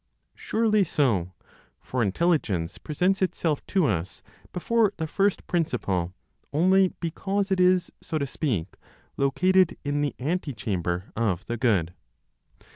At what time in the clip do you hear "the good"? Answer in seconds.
11.45-11.93